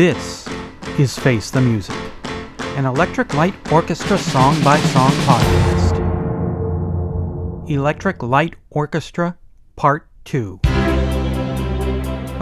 [0.00, 0.48] This
[0.98, 1.94] is Face the Music,
[2.78, 5.98] an Electric Light Orchestra song by song podcast.
[7.68, 9.36] Electric Light Orchestra
[9.76, 10.60] Part 2.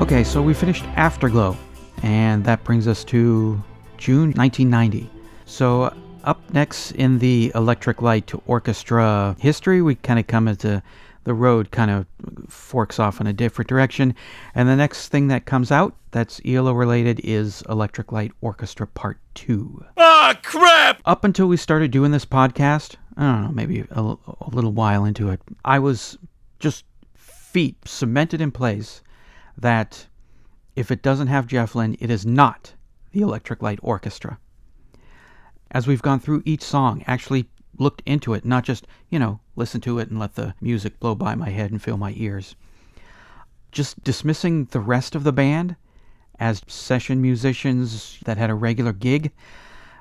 [0.00, 1.56] Okay, so we finished Afterglow,
[2.04, 3.60] and that brings us to
[3.96, 5.10] June 1990.
[5.44, 10.80] So, up next in the Electric Light Orchestra history, we kind of come into
[11.28, 12.06] the road kind of
[12.48, 14.14] forks off in a different direction.
[14.54, 19.20] And the next thing that comes out that's ELO related is Electric Light Orchestra Part
[19.34, 19.84] 2.
[19.98, 21.02] Ah, crap!
[21.04, 25.04] Up until we started doing this podcast, I don't know, maybe a, a little while
[25.04, 26.16] into it, I was
[26.60, 29.02] just feet cemented in place
[29.58, 30.06] that
[30.76, 32.72] if it doesn't have Jeff Lynne, it is not
[33.12, 34.38] the Electric Light Orchestra.
[35.72, 39.80] As we've gone through each song, actually looked into it, not just, you know, listen
[39.82, 42.54] to it and let the music blow by my head and fill my ears.
[43.72, 45.76] Just dismissing the rest of the band
[46.38, 49.32] as session musicians that had a regular gig,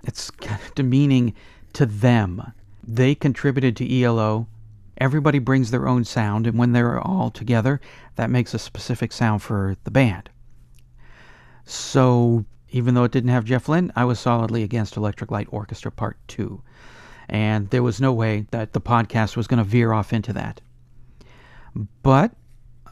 [0.04, 1.34] it's kind of demeaning
[1.74, 2.54] to them.
[2.84, 4.48] They contributed to ELO.
[4.98, 7.80] Everybody brings their own sound, and when they're all together,
[8.16, 10.30] that makes a specific sound for the band.
[11.66, 15.92] So, even though it didn't have Jeff Lynne, I was solidly against Electric Light Orchestra
[15.92, 16.62] Part 2
[17.30, 20.62] and there was no way that the podcast was going to veer off into that.
[22.02, 22.32] But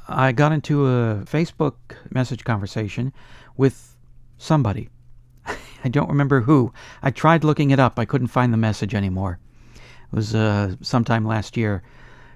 [0.08, 1.76] I got into a Facebook
[2.12, 3.14] message conversation
[3.58, 3.96] with
[4.38, 4.90] somebody.
[5.84, 6.74] I don't remember who.
[7.02, 7.98] I tried looking it up.
[7.98, 9.40] I couldn't find the message anymore.
[9.76, 11.84] It was uh, sometime last year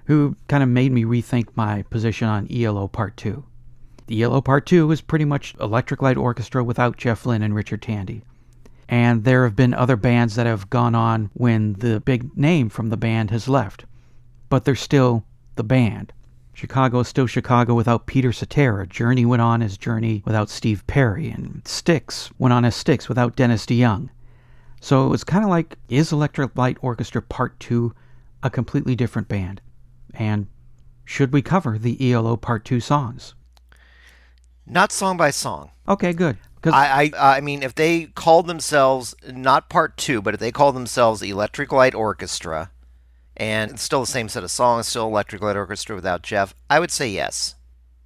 [0.05, 3.44] who kind of made me rethink my position on ELO Part 2.
[4.08, 7.83] The ELO Part 2 is pretty much Electric Light Orchestra without Jeff Lynne and Richard
[7.83, 8.23] Tandy.
[8.90, 12.90] And there have been other bands that have gone on when the big name from
[12.90, 13.86] the band has left.
[14.50, 15.23] But they're still
[15.56, 16.12] the band.
[16.54, 18.88] Chicago is still Chicago without Peter Cetera.
[18.88, 21.30] Journey went on as Journey without Steve Perry.
[21.30, 24.10] And Styx went on as Styx without Dennis DeYoung.
[24.82, 27.94] So it was kind of like, is Electric Light Orchestra Part 2
[28.42, 29.61] a completely different band?
[30.16, 30.48] And
[31.06, 33.36] should we cover the ELO Part 2 songs?
[34.66, 35.71] Not song by song.
[35.88, 36.38] Okay, good.
[36.64, 40.75] I, I I mean, if they called themselves not part two, but if they called
[40.75, 42.71] themselves Electric Light Orchestra,
[43.37, 46.80] and it's still the same set of songs, still Electric Light Orchestra without Jeff, I
[46.80, 47.55] would say yes.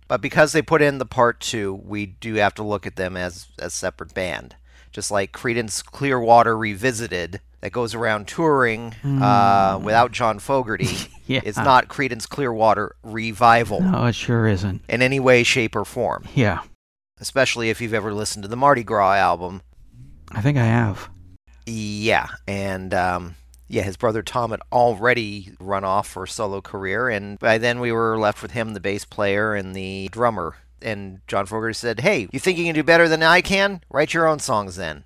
[0.07, 3.17] But because they put in the part two, we do have to look at them
[3.17, 4.55] as a separate band.
[4.91, 9.21] Just like Creedence Clearwater Revisited, that goes around touring mm.
[9.21, 9.85] uh, hmm.
[9.85, 11.41] without John Fogerty, yeah.
[11.43, 13.81] is not Creedence Clearwater Revival.
[13.81, 14.83] No, it sure isn't.
[14.87, 16.25] In any way, shape, or form.
[16.35, 16.59] Yeah
[17.23, 19.61] especially if you've ever listened to the Mardi Gras album.
[20.31, 21.09] I think I have.
[21.65, 23.35] Yeah, and um,
[23.69, 27.79] yeah, his brother Tom had already run off for a solo career, and by then
[27.79, 30.57] we were left with him, the bass player, and the drummer.
[30.81, 33.81] And John Fogerty said, "Hey, you think you can do better than I can?
[33.89, 35.05] Write your own songs then.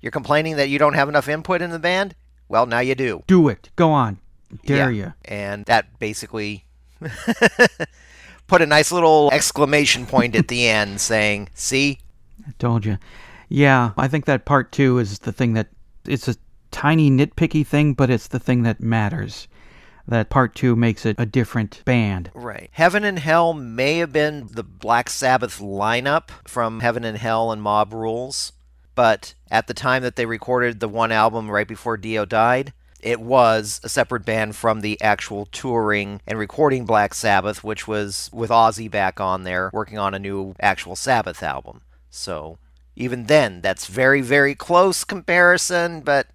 [0.00, 2.14] You're complaining that you don't have enough input in the band.
[2.48, 3.24] Well, now you do.
[3.26, 3.68] Do it.
[3.76, 4.18] Go on.
[4.64, 5.04] Dare yeah.
[5.04, 6.64] you." And that basically
[8.48, 12.00] put a nice little exclamation point at the end saying, See?
[12.46, 12.98] I told you.
[13.48, 15.68] Yeah, I think that part two is the thing that
[16.04, 16.36] it's a
[16.70, 19.48] tiny nitpicky thing, but it's the thing that matters.
[20.06, 22.30] That part two makes it a different band.
[22.34, 22.70] Right.
[22.72, 27.60] Heaven and Hell may have been the Black Sabbath lineup from Heaven and Hell and
[27.60, 28.52] Mob Rules,
[28.94, 33.20] but at the time that they recorded the one album right before Dio died, it
[33.20, 38.50] was a separate band from the actual touring and recording Black Sabbath, which was with
[38.50, 41.82] Ozzy back on there working on a new actual Sabbath album.
[42.10, 42.58] So
[42.96, 46.26] even then, that's very, very close comparison, but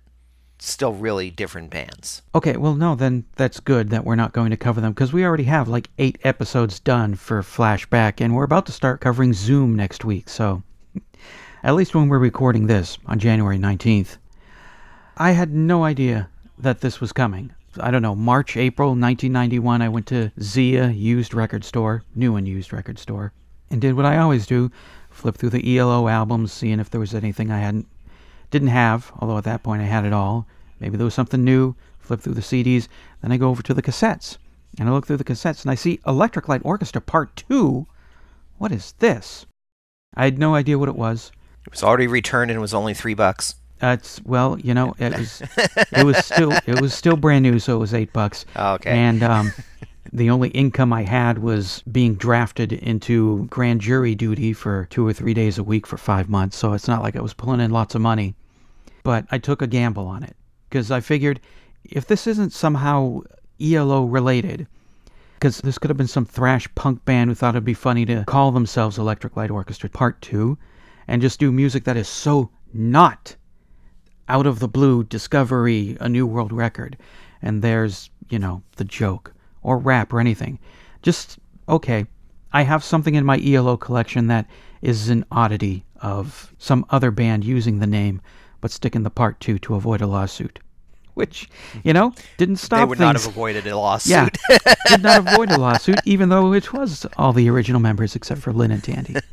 [0.59, 2.21] still really different bands.
[2.33, 5.25] Okay, well, no, then that's good that we're not going to cover them because we
[5.25, 9.75] already have like eight episodes done for Flashback, and we're about to start covering Zoom
[9.75, 10.63] next week, so
[11.63, 14.17] at least when we're recording this on January 19th.
[15.17, 17.53] I had no idea that this was coming.
[17.79, 22.47] I don't know, March, April 1991, I went to Zia used record store, new and
[22.47, 23.33] used record store,
[23.71, 24.71] and did what I always do,
[25.09, 27.87] flip through the ELO albums, seeing if there was anything I hadn't
[28.51, 30.47] didn't have, although at that point I had it all.
[30.79, 32.87] Maybe there was something new, flip through the CDs,
[33.21, 34.37] then I go over to the cassettes.
[34.77, 37.87] And I look through the cassettes and I see Electric Light Orchestra Part 2.
[38.59, 39.47] What is this?
[40.15, 41.31] I had no idea what it was.
[41.65, 43.55] It was already returned and was only 3 bucks.
[43.83, 45.41] That's well, you know, it was
[45.91, 48.45] it was still it was still brand new, so it was eight bucks.
[48.55, 48.91] Oh, okay.
[48.91, 49.51] And um,
[50.13, 55.11] the only income I had was being drafted into grand jury duty for two or
[55.11, 56.55] three days a week for five months.
[56.55, 58.35] So it's not like I was pulling in lots of money,
[59.03, 60.37] but I took a gamble on it
[60.69, 61.41] because I figured
[61.83, 63.19] if this isn't somehow
[63.59, 64.65] ELO related,
[65.33, 68.23] because this could have been some thrash punk band who thought it'd be funny to
[68.23, 70.57] call themselves Electric Light Orchestra Part Two
[71.05, 73.35] and just do music that is so not
[74.29, 76.97] out of the blue discovery a new world record
[77.41, 80.59] and there's you know the joke or rap or anything
[81.01, 81.37] just
[81.67, 82.05] okay
[82.51, 84.45] i have something in my elo collection that
[84.81, 88.21] is an oddity of some other band using the name
[88.61, 90.59] but sticking the part two to avoid a lawsuit
[91.13, 91.49] which
[91.83, 93.05] you know didn't stop they would things.
[93.05, 94.11] not have avoided a lawsuit.
[94.11, 94.29] yeah
[94.87, 98.51] did not avoid a lawsuit even though it was all the original members except for
[98.51, 99.15] lynne and tandy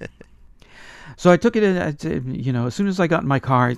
[1.20, 3.72] so I took it in, you know, as soon as I got in my car,
[3.72, 3.76] I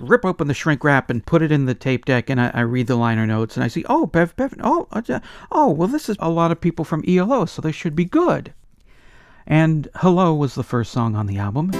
[0.00, 2.62] rip open the shrink wrap and put it in the tape deck, and I, I
[2.62, 5.20] read the liner notes, and I see, oh, Bev, Bev, oh, uh,
[5.52, 8.52] oh, well, this is a lot of people from ELO, so they should be good.
[9.46, 11.70] And Hello was the first song on the album.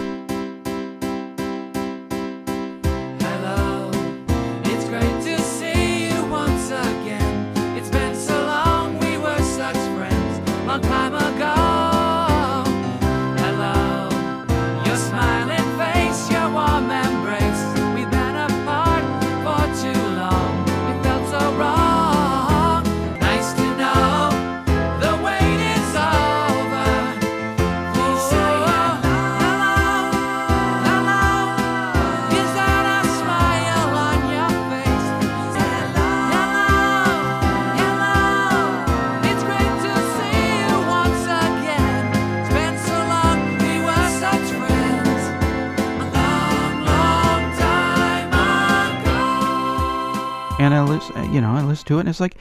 [51.93, 52.37] To it, and it's like,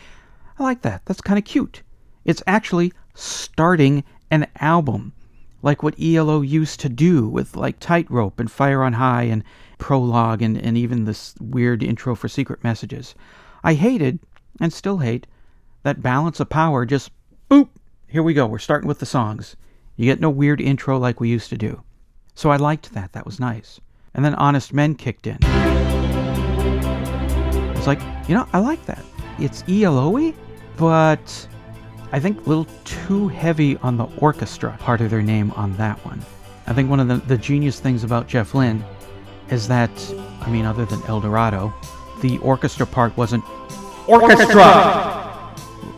[0.57, 1.01] I like that.
[1.05, 1.83] That's kind of cute.
[2.25, 5.13] It's actually starting an album,
[5.61, 9.43] like what ELO used to do with like Tightrope and Fire on High and
[9.77, 13.15] Prologue and, and even this weird intro for Secret Messages.
[13.63, 14.19] I hated,
[14.59, 15.27] and still hate,
[15.83, 17.11] that balance of power just
[17.49, 17.69] boop,
[18.07, 19.55] here we go, we're starting with the songs.
[19.97, 21.83] You get no weird intro like we used to do.
[22.35, 23.79] So I liked that, that was nice.
[24.13, 25.37] And then Honest Men kicked in.
[27.75, 29.03] It's like, you know, I like that.
[29.39, 30.33] It's ELO-y,
[30.77, 31.47] but
[32.11, 36.03] I think a little too heavy on the orchestra part of their name on that
[36.05, 36.21] one.
[36.67, 38.83] I think one of the, the genius things about Jeff Lynne
[39.49, 39.91] is that,
[40.41, 41.73] I mean, other than El Dorado,
[42.21, 43.43] the orchestra part wasn't
[44.07, 45.17] orchestra!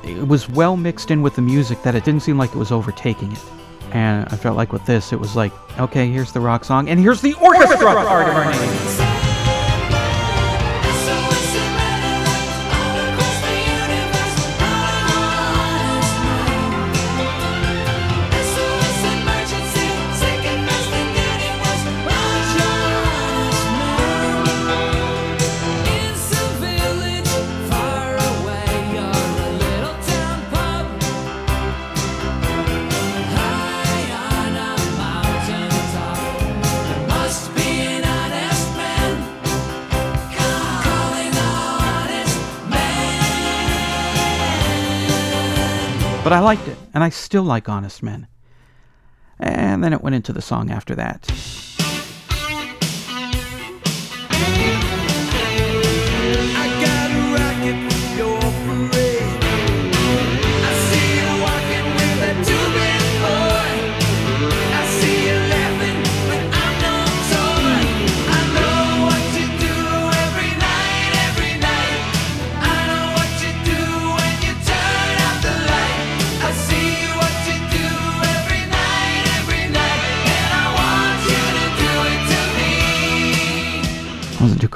[0.04, 2.72] It was well mixed in with the music that it didn't seem like it was
[2.72, 3.44] overtaking it.
[3.92, 7.00] And I felt like with this, it was like, okay, here's the rock song, and
[7.00, 9.23] here's the orchestra part of our name.
[46.24, 48.28] But I liked it, and I still like Honest Men.
[49.40, 51.30] And then it went into the song after that.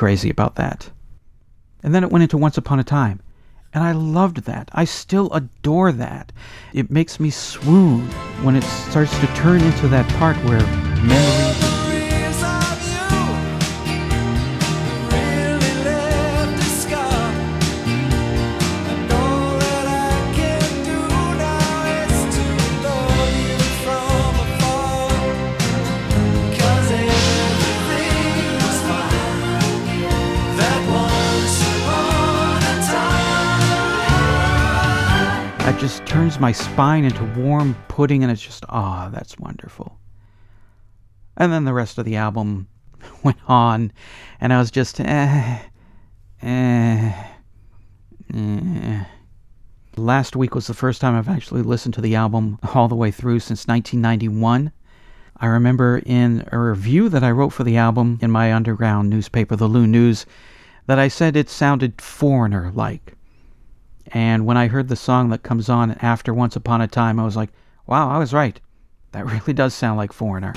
[0.07, 0.89] Crazy about that.
[1.83, 3.19] And then it went into Once Upon a Time.
[3.73, 4.69] And I loved that.
[4.71, 6.31] I still adore that.
[6.73, 8.07] It makes me swoon
[8.41, 10.61] when it starts to turn into that part where
[11.03, 11.66] memories.
[35.87, 39.97] Just turns my spine into warm pudding, and it's just, ah, that's wonderful.
[41.37, 42.67] And then the rest of the album
[43.23, 43.93] went on,
[44.41, 45.59] and I was just, eh,
[46.41, 47.25] eh,
[48.33, 49.03] eh.
[49.95, 53.09] Last week was the first time I've actually listened to the album all the way
[53.09, 54.73] through since 1991.
[55.37, 59.55] I remember in a review that I wrote for the album in my underground newspaper,
[59.55, 60.25] the Loon News,
[60.87, 63.16] that I said it sounded foreigner like.
[64.11, 67.25] And when I heard the song that comes on after Once Upon a Time, I
[67.25, 67.49] was like,
[67.85, 68.59] wow, I was right.
[69.11, 70.53] That really does sound like Foreigner.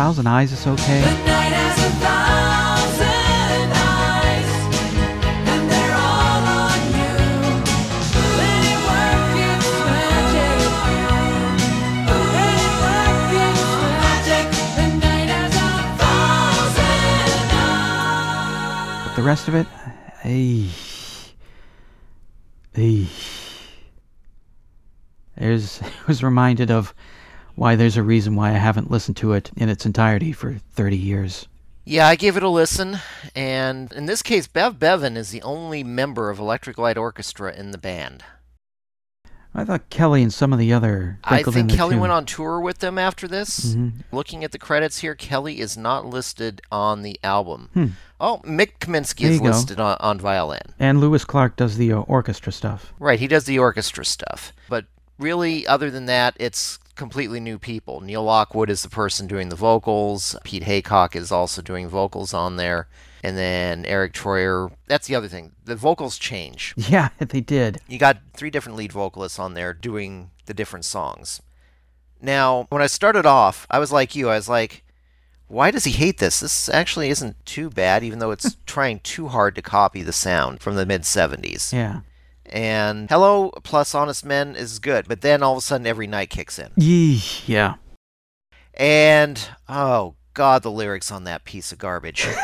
[0.00, 1.39] thousand eyes is okay.
[19.20, 19.66] The rest of it,
[20.24, 20.66] ay,
[22.74, 23.06] ay.
[25.36, 26.94] There's, I was reminded of
[27.54, 30.96] why there's a reason why I haven't listened to it in its entirety for 30
[30.96, 31.46] years.
[31.84, 32.96] Yeah, I gave it a listen,
[33.34, 37.72] and in this case, Bev Bevan is the only member of Electric Light Orchestra in
[37.72, 38.24] the band.
[39.54, 41.18] I thought Kelly and some of the other.
[41.24, 42.00] I think Kelly too.
[42.00, 43.74] went on tour with them after this.
[43.74, 43.92] Mhm.
[44.12, 47.68] Looking at the credits here, Kelly is not listed on the album.
[47.74, 47.86] Hmm.
[48.20, 49.46] Oh, Mik Kaminski is go.
[49.46, 50.62] listed on, on violin.
[50.78, 52.92] And Louis Clark does the uh, orchestra stuff.
[53.00, 54.52] Right, he does the orchestra stuff.
[54.68, 54.84] But
[55.18, 58.02] really, other than that, it's completely new people.
[58.02, 60.36] Neil Lockwood is the person doing the vocals.
[60.44, 62.88] Pete Haycock is also doing vocals on there.
[63.24, 64.70] And then Eric Troyer.
[64.86, 65.52] That's the other thing.
[65.64, 66.74] The vocals change.
[66.90, 67.80] Yeah, they did.
[67.88, 71.40] You got three different lead vocalists on there doing the different songs.
[72.20, 74.28] Now, when I started off, I was like you.
[74.28, 74.84] I was like,
[75.48, 76.40] why does he hate this?
[76.40, 80.60] This actually isn't too bad, even though it's trying too hard to copy the sound
[80.60, 81.72] from the mid 70s.
[81.72, 82.00] Yeah.
[82.50, 86.30] And Hello plus Honest Men is good, but then all of a sudden every night
[86.30, 86.70] kicks in.
[86.76, 87.74] Yeah.
[88.74, 92.26] And oh god, the lyrics on that piece of garbage.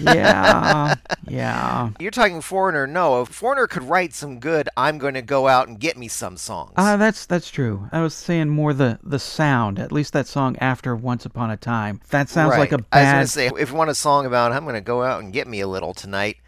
[0.00, 0.94] Yeah.
[1.28, 1.90] yeah.
[1.98, 2.86] You're talking Foreigner.
[2.86, 6.08] No, if Foreigner could write some good, I'm going to go out and get me
[6.08, 6.72] some songs.
[6.76, 7.88] Uh, that's that's true.
[7.92, 9.78] I was saying more the the sound.
[9.78, 12.00] At least that song after Once Upon a Time.
[12.10, 12.86] That sounds like a Right.
[12.92, 15.02] I was going to say, if you want a song about I'm going to go
[15.02, 16.38] out and get me a little tonight,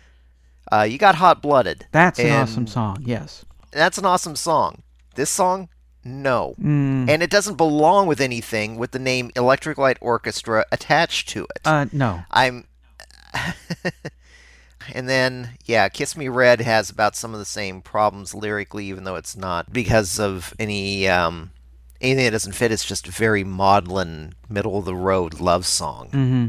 [0.72, 1.86] uh, you got Hot Blooded.
[1.92, 2.98] that's an awesome song.
[3.04, 3.44] Yes.
[3.72, 4.82] That's an awesome song.
[5.16, 5.68] This song,
[6.04, 6.54] no.
[6.60, 11.44] Mm, And it doesn't belong with anything with the name Electric Light Orchestra attached to
[11.44, 11.60] it.
[11.64, 12.22] uh, no.
[12.30, 12.66] I'm.
[14.94, 19.04] and then, yeah, Kiss Me Red has about some of the same problems lyrically, even
[19.04, 21.50] though it's not because of any um,
[22.00, 22.72] anything that doesn't fit.
[22.72, 26.08] It's just a very maudlin, middle of the road love song.
[26.12, 26.46] hmm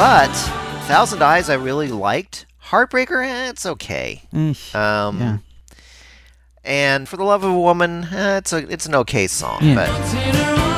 [0.00, 0.32] But
[0.86, 2.46] Thousand Eyes, I really liked.
[2.70, 4.22] Heartbreaker, eh, it's okay.
[4.32, 4.74] Eesh.
[4.74, 5.38] Um, yeah.
[6.64, 9.58] And for the love of a woman, eh, it's a it's an okay song.
[9.60, 9.74] Yeah.
[9.74, 10.69] But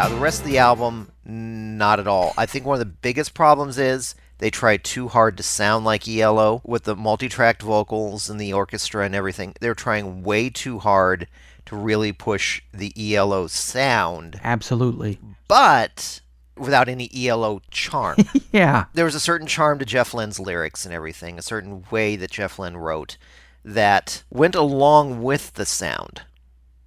[0.00, 2.32] yeah, the rest of the album, not at all.
[2.38, 6.08] I think one of the biggest problems is they tried too hard to sound like
[6.08, 9.54] ELO with the multi-tracked vocals and the orchestra and everything.
[9.60, 11.26] They're trying way too hard
[11.66, 15.18] to really push the ELO sound, Absolutely.
[15.48, 16.20] but
[16.56, 18.16] without any ELO charm.
[18.52, 18.86] Yeah.
[18.94, 22.32] there was a certain charm to Jeff Lynne's lyrics and everything, a certain way that
[22.32, 23.16] Jeff Lynne wrote
[23.64, 26.22] that went along with the sound.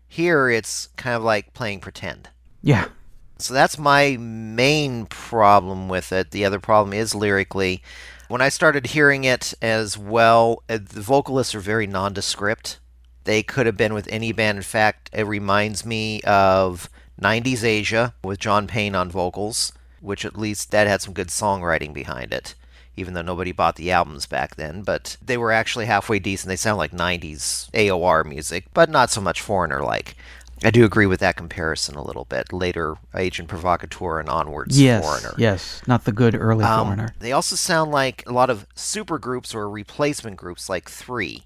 [0.07, 2.29] Here, it's kind of like playing pretend.
[2.61, 2.87] Yeah.
[3.43, 6.31] So that's my main problem with it.
[6.31, 7.83] The other problem is lyrically.
[8.29, 12.79] When I started hearing it as well, uh, the vocalists are very nondescript.
[13.25, 14.59] They could have been with any band.
[14.59, 16.89] In fact, it reminds me of
[17.21, 21.93] 90s Asia with John Payne on vocals, which at least that had some good songwriting
[21.93, 22.55] behind it,
[22.95, 24.83] even though nobody bought the albums back then.
[24.83, 26.47] But they were actually halfway decent.
[26.47, 30.15] They sound like 90s AOR music, but not so much foreigner like.
[30.63, 32.53] I do agree with that comparison a little bit.
[32.53, 35.03] Later, Agent Provocateur and onwards, Yes.
[35.03, 35.33] Foreigner.
[35.37, 35.81] Yes.
[35.87, 37.13] Not the good early Um, foreigner.
[37.19, 41.45] They also sound like a lot of supergroups or replacement groups, like Three.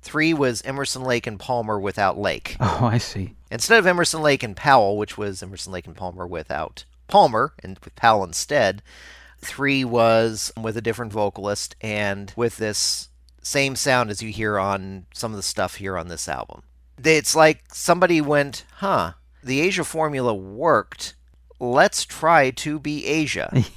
[0.00, 2.56] Three was Emerson, Lake, and Palmer without Lake.
[2.60, 3.34] Oh, I see.
[3.50, 7.78] Instead of Emerson, Lake, and Powell, which was Emerson, Lake, and Palmer without Palmer, and
[7.84, 8.82] with Powell instead,
[9.38, 13.08] Three was with a different vocalist and with this
[13.42, 16.62] same sound as you hear on some of the stuff here on this album.
[17.02, 21.14] It's like somebody went, huh, the Asia formula worked.
[21.58, 23.52] Let's try to be Asia.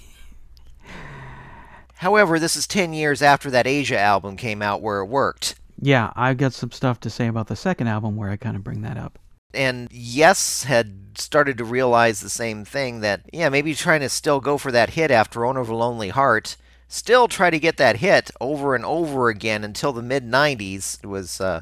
[1.95, 5.55] However, this is 10 years after that Asia album came out where it worked.
[5.79, 8.63] Yeah, I've got some stuff to say about the second album where I kind of
[8.63, 9.19] bring that up.
[9.53, 14.39] And Yes had started to realize the same thing that, yeah, maybe trying to still
[14.39, 16.57] go for that hit after Owner of a Lonely Heart,
[16.87, 21.39] still try to get that hit over and over again until the mid 90s was
[21.39, 21.61] uh,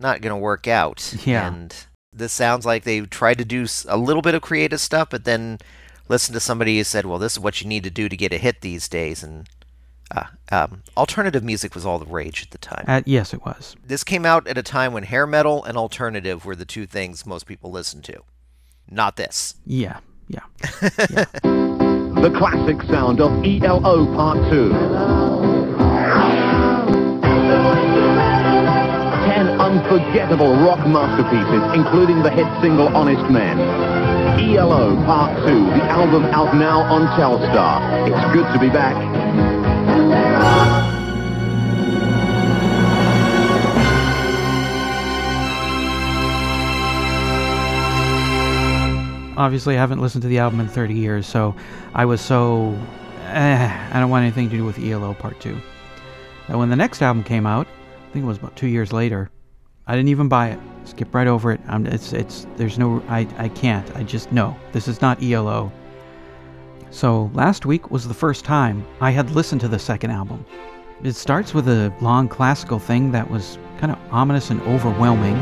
[0.00, 1.14] not going to work out.
[1.24, 1.46] Yeah.
[1.46, 1.74] And
[2.12, 5.58] this sounds like they tried to do a little bit of creative stuff, but then
[6.08, 8.32] listened to somebody who said, well, this is what you need to do to get
[8.32, 9.22] a hit these days.
[9.22, 9.48] And
[10.10, 12.84] uh, um, alternative music was all the rage at the time.
[12.88, 13.76] Uh, yes, it was.
[13.84, 17.26] This came out at a time when hair metal and alternative were the two things
[17.26, 18.22] most people listened to.
[18.90, 19.54] Not this.
[19.66, 21.24] Yeah, yeah.
[22.18, 25.27] The classic sound of ELO Part 2.
[29.68, 33.60] Unforgettable rock masterpieces, including the hit single Honest Men.
[34.40, 38.08] ELO Part 2, the album out now on Telstar.
[38.08, 38.96] It's good to be back.
[49.36, 51.54] Obviously, I haven't listened to the album in 30 years, so
[51.94, 52.74] I was so.
[53.26, 55.54] Eh, I don't want anything to do with ELO Part 2.
[56.48, 59.30] And when the next album came out, I think it was about two years later,
[59.88, 60.60] I didn't even buy it.
[60.84, 61.60] Skip right over it.
[61.66, 63.90] I'm, it's, it's, there's no, I, I can't.
[63.96, 65.72] I just, no, this is not ELO.
[66.90, 70.44] So last week was the first time I had listened to the second album.
[71.02, 75.36] It starts with a long classical thing that was kind of ominous and overwhelming.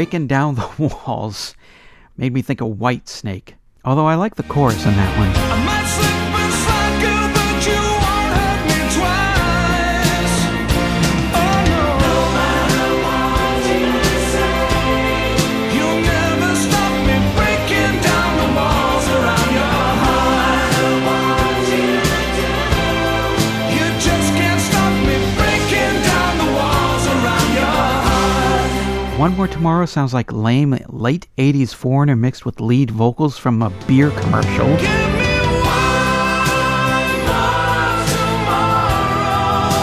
[0.00, 0.66] Breaking down the
[1.06, 1.54] walls
[2.16, 3.52] made me think of Whitesnake.
[3.84, 6.19] Although I like the chorus on that one.
[29.20, 33.68] One More Tomorrow sounds like lame late 80s foreigner mixed with lead vocals from a
[33.86, 34.66] beer commercial.
[34.78, 35.28] Give me
[35.60, 39.76] one more tomorrow.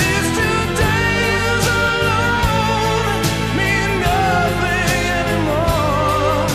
[0.00, 3.22] These two days alone
[3.56, 6.50] mean nothing anymore.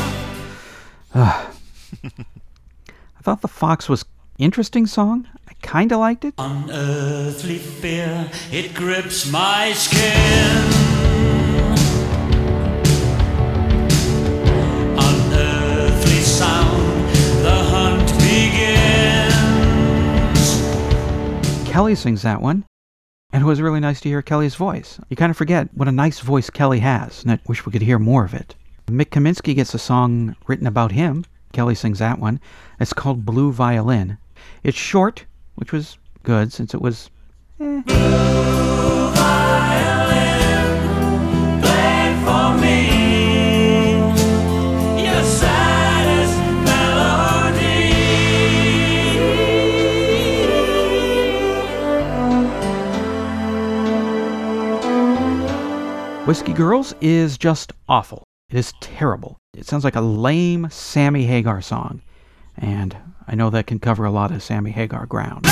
[3.17, 4.03] I thought the Fox was
[4.37, 5.29] interesting song.
[5.47, 6.33] I kind of liked it.
[6.37, 10.80] Unearthly fear, it grips my skin.
[21.71, 22.65] Kelly sings that one.
[23.31, 24.99] And it was really nice to hear Kelly's voice.
[25.07, 27.81] You kind of forget what a nice voice Kelly has, and I wish we could
[27.81, 28.55] hear more of it.
[28.89, 31.23] Mik Kaminski gets a song written about him.
[31.53, 32.41] Kelly sings that one.
[32.81, 34.17] It's called Blue Violin.
[34.63, 37.09] It's short, which was good since it was.
[37.61, 38.70] eh.
[56.25, 58.23] Whiskey Girls is just awful.
[58.51, 59.37] It is terrible.
[59.55, 62.03] It sounds like a lame Sammy Hagar song.
[62.55, 62.95] And
[63.27, 65.47] I know that can cover a lot of Sammy Hagar ground.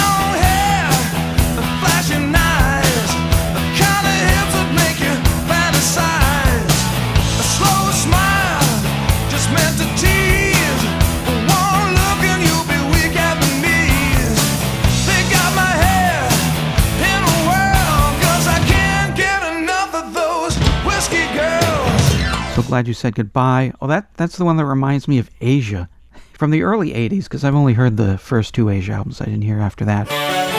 [22.69, 23.73] Glad you said goodbye.
[23.81, 25.89] Oh, that that's the one that reminds me of Asia
[26.33, 29.21] from the early 80s because I've only heard the first two Asia albums.
[29.21, 30.58] I didn't hear after that.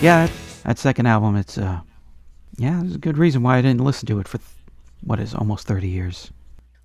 [0.00, 0.32] Yeah, that,
[0.64, 1.80] that second album, it's uh,
[2.56, 4.48] yeah, there's a good reason why I didn't listen to it for th-
[5.02, 6.30] what is almost 30 years.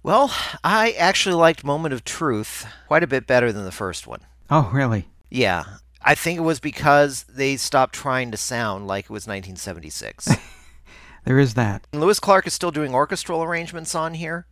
[0.04, 0.32] Well,
[0.64, 4.20] I actually liked Moment of Truth quite a bit better than the first one.
[4.50, 5.08] Oh, really?
[5.30, 5.64] Yeah.
[6.02, 10.30] I think it was because they stopped trying to sound like it was 1976.
[11.26, 11.88] There is that.
[11.92, 14.46] And Louis Clark is still doing orchestral arrangements on here,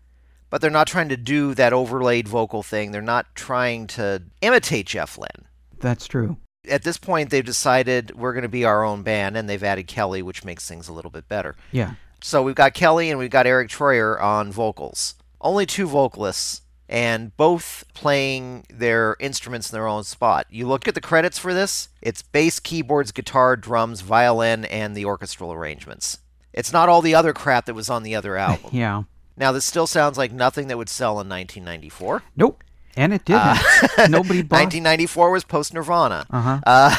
[0.50, 2.92] but they're not trying to do that overlaid vocal thing.
[2.92, 5.48] They're not trying to imitate Jeff Lynne.
[5.80, 6.38] That's true.
[6.70, 9.88] At this point, they've decided we're going to be our own band, and they've added
[9.88, 11.56] Kelly, which makes things a little bit better.
[11.72, 11.96] Yeah.
[12.22, 15.16] So we've got Kelly and we've got Eric Troyer on vocals.
[15.42, 20.48] Only two vocalists, and both playing their instruments in their own spot.
[20.50, 25.04] You look at the credits for this, it's bass, keyboards, guitar, drums, violin, and the
[25.04, 26.20] orchestral arrangements.
[26.54, 28.70] It's not all the other crap that was on the other album.
[28.72, 29.04] Yeah.
[29.36, 32.24] Now, this still sounds like nothing that would sell in 1994.
[32.38, 32.64] Nope.
[32.96, 33.60] And it didn't.
[34.10, 34.62] Nobody bought.
[34.62, 36.26] 1994 was post Nirvana.
[36.30, 36.60] Uh-huh.
[36.66, 36.96] Uh,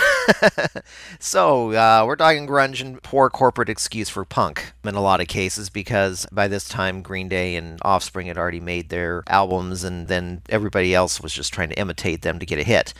[1.20, 5.28] so uh, we're talking grunge and poor corporate excuse for punk in a lot of
[5.28, 10.09] cases because by this time Green Day and Offspring had already made their albums, and
[10.09, 12.92] then everybody else was just trying to imitate them to get a hit.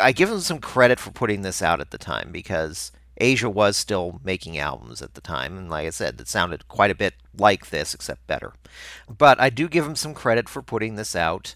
[0.00, 3.76] I give them some credit for putting this out at the time because Asia was
[3.76, 7.14] still making albums at the time, and like I said, it sounded quite a bit
[7.36, 8.52] like this, except better.
[9.08, 11.54] But I do give them some credit for putting this out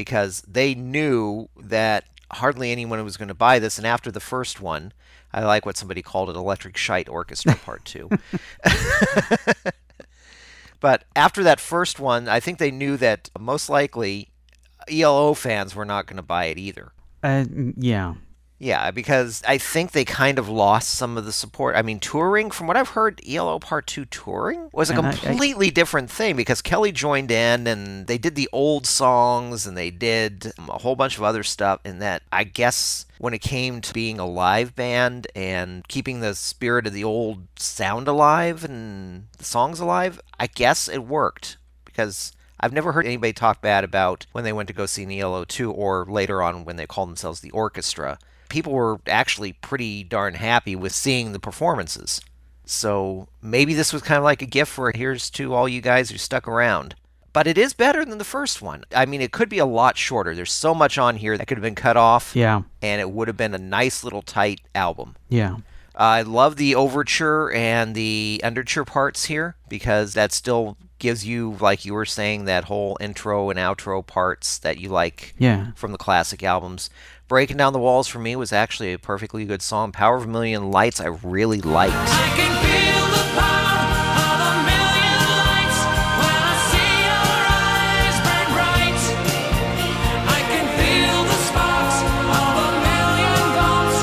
[0.00, 3.76] because they knew that hardly anyone was going to buy this.
[3.76, 4.94] And after the first one,
[5.30, 8.08] I like what somebody called it Electric Shite Orchestra Part 2.
[10.80, 14.30] but after that first one, I think they knew that most likely
[14.90, 16.92] ELO fans were not going to buy it either.
[17.22, 17.44] Uh,
[17.76, 18.14] yeah.
[18.62, 21.76] Yeah, because I think they kind of lost some of the support.
[21.76, 25.10] I mean, touring, from what I've heard, ELO Part 2 touring was a And I-
[25.12, 29.78] I- completely different thing because Kelly joined in and they did the old songs and
[29.78, 31.80] they did um, a whole bunch of other stuff.
[31.86, 36.34] And that, I guess, when it came to being a live band and keeping the
[36.34, 42.32] spirit of the old sound alive and the songs alive, I guess it worked because.
[42.62, 45.44] I've never heard anybody talk bad about when they went to go see an ELO
[45.46, 48.18] 2 or later on when they called themselves the orchestra
[48.50, 52.20] people were actually pretty darn happy with seeing the performances.
[52.66, 56.10] So maybe this was kind of like a gift for here's to all you guys
[56.10, 56.94] who stuck around.
[57.32, 58.82] But it is better than the first one.
[58.94, 60.34] I mean, it could be a lot shorter.
[60.34, 62.62] There's so much on here that could have been cut off, Yeah.
[62.82, 65.14] and it would have been a nice little tight album.
[65.28, 65.58] Yeah.
[65.94, 71.84] I love the overture and the underture parts here because that still gives you, like
[71.84, 75.68] you were saying, that whole intro and outro parts that you like Yeah.
[75.76, 76.90] from the classic albums.
[77.30, 79.92] Breaking Down the Walls for me was actually a perfectly good song.
[79.92, 81.94] Power of a Million Lights I really liked.
[81.94, 83.86] I can feel the power
[84.18, 85.78] of a million lights
[86.18, 88.98] when I see your eyes burn bright.
[90.26, 94.02] I can feel the sparks of a million volts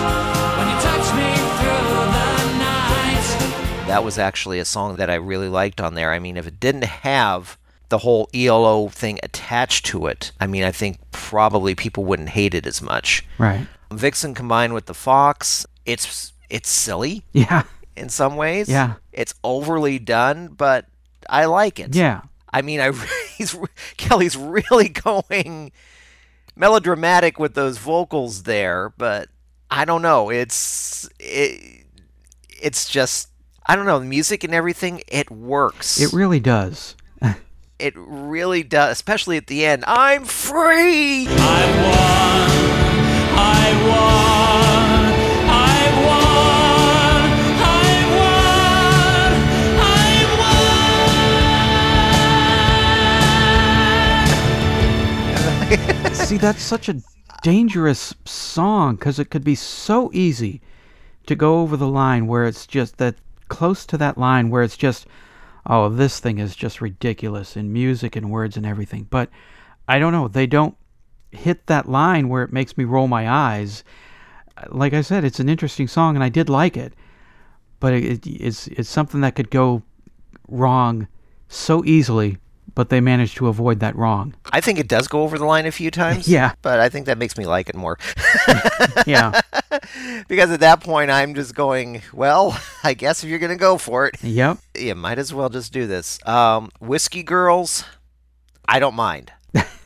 [0.56, 1.28] when you touch me
[1.60, 3.28] through the night.
[3.90, 6.14] That was actually a song that I really liked on there.
[6.14, 7.58] I mean, if it didn't have
[7.90, 12.54] the whole ELO thing attached to it, I mean, I think probably people wouldn't hate
[12.54, 13.26] it as much.
[13.38, 13.66] Right.
[13.92, 17.64] Vixen combined with the Fox, it's it's silly Yeah.
[17.96, 18.68] in some ways.
[18.70, 18.96] Yeah.
[19.14, 20.86] It's overly done, but
[21.30, 21.96] I like it.
[21.96, 22.22] Yeah.
[22.54, 22.92] I mean, I
[23.38, 23.56] he's
[23.98, 25.72] Kelly's really going
[26.56, 29.30] melodramatic with those vocals there, but
[29.70, 30.30] I don't know.
[30.30, 31.86] It's it,
[32.62, 33.30] it's just
[33.66, 34.00] I don't know.
[34.00, 36.00] The music and everything, it works.
[36.00, 36.96] It really does.
[37.80, 39.84] It really does, especially at the end.
[39.88, 41.28] I'm free.
[41.30, 42.50] I won,
[43.38, 45.06] I won,
[45.50, 49.34] I won, I won,
[55.70, 56.16] I won.
[56.16, 57.02] See, that's such a
[57.44, 60.62] dangerous song because it could be so easy
[61.28, 63.16] to go over the line where it's just that
[63.50, 65.06] close to that line where it's just,
[65.68, 69.06] oh, this thing is just ridiculous in music and words and everything.
[69.10, 69.30] But
[69.88, 70.28] I don't know.
[70.28, 70.76] They don't
[71.32, 73.84] hit that line where it makes me roll my eyes.
[74.70, 76.94] Like I said, it's an interesting song and I did like it,
[77.80, 79.84] but it, it, it's it's something that could go
[80.48, 81.08] wrong
[81.48, 82.38] so easily.
[82.78, 84.36] But they managed to avoid that wrong.
[84.52, 86.28] I think it does go over the line a few times.
[86.38, 86.54] Yeah.
[86.62, 87.98] But I think that makes me like it more.
[89.08, 89.42] Yeah.
[90.28, 93.80] because at that point, I'm just going, well, I guess if you're going to go
[93.80, 94.60] for it, yep.
[94.78, 96.20] you might as well just do this.
[96.28, 97.84] Um, Whiskey Girls,
[98.68, 99.32] I don't mind.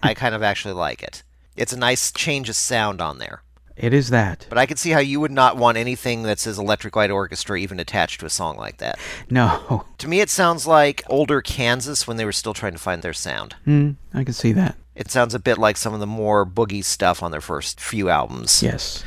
[0.03, 1.23] I kind of actually like it.
[1.55, 3.41] It's a nice change of sound on there.
[3.81, 4.45] It is that.
[4.47, 7.57] But I can see how you would not want anything that says Electric Light Orchestra
[7.57, 8.99] even attached to a song like that.
[9.29, 9.85] No.
[10.01, 13.13] To me, it sounds like older Kansas when they were still trying to find their
[13.13, 13.53] sound.
[13.65, 14.75] Hmm, I can see that.
[14.95, 18.09] It sounds a bit like some of the more boogie stuff on their first few
[18.09, 18.63] albums.
[18.63, 19.03] Yes.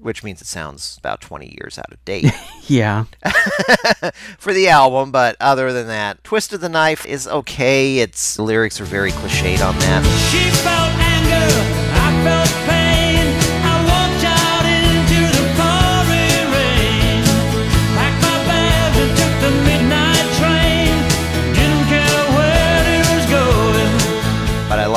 [0.00, 2.32] which means it sounds about 20 years out of date
[2.68, 3.04] Yeah.
[4.38, 5.10] for the album.
[5.12, 7.98] But other than that, Twist of the Knife is okay.
[7.98, 10.99] Its lyrics are very cliched on that.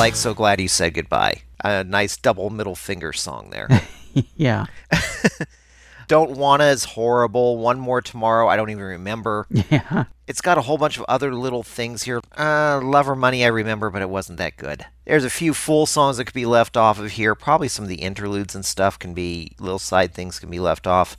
[0.04, 1.40] Like So Glad You Said Goodbye.
[1.64, 3.68] A nice double middle finger song there.
[4.36, 4.66] yeah.
[6.08, 7.56] Don't Wanna is horrible.
[7.56, 9.46] One More Tomorrow, I don't even remember.
[9.70, 10.04] Yeah.
[10.26, 12.20] It's got a whole bunch of other little things here.
[12.36, 14.84] Uh, Lover Money, I remember, but it wasn't that good.
[15.06, 17.34] There's a few full songs that could be left off of here.
[17.34, 20.86] Probably some of the interludes and stuff can be, little side things can be left
[20.86, 21.16] off.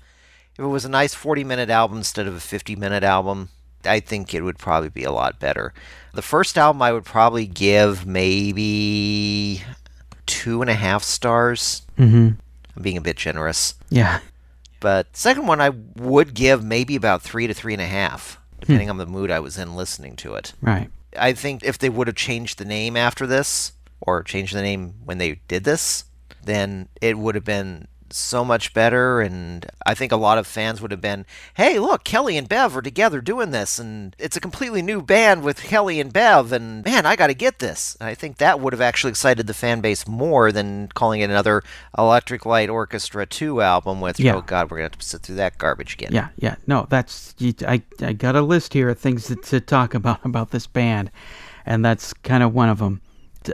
[0.54, 3.50] If it was a nice 40 minute album instead of a 50 minute album,
[3.84, 5.74] I think it would probably be a lot better.
[6.16, 9.64] The first album I would probably give maybe
[10.26, 11.82] two and a half stars.
[11.98, 12.30] Mm-hmm.
[12.76, 13.76] I'm being a bit generous.
[13.90, 14.22] Yeah.
[14.80, 18.90] But second one I would give maybe about three to three and a half, depending
[18.90, 20.54] on the mood I was in listening to it.
[20.62, 20.90] Right.
[21.18, 24.96] I think if they would have changed the name after this, or changed the name
[25.04, 26.06] when they did this,
[26.44, 29.22] then it would have been so much better.
[29.22, 32.76] And I think a lot of fans would have been, hey, look, Kelly and Bev
[32.78, 36.84] are together doing this, and it's a completely new band with Kelly and Bev, and
[36.86, 37.96] man, I got to get this.
[38.00, 41.30] And I think that would have actually excited the fan base more than calling it
[41.30, 41.64] another
[41.98, 44.36] Electric Light Orchestra 2 album with, Yeah.
[44.36, 46.12] oh God, we're going to have to sit through that garbage again.
[46.12, 46.56] Yeah, yeah.
[46.68, 47.82] No, that's you, I.
[48.02, 51.12] I got a list here of things to, to talk about about this band,
[51.66, 53.02] and that's kind of one of them.